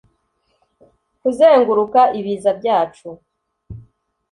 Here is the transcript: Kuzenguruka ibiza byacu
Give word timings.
Kuzenguruka 1.21 2.01
ibiza 2.19 2.51
byacu 2.59 3.09